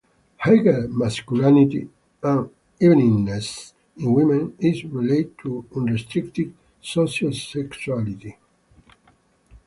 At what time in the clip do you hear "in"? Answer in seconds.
3.97-4.11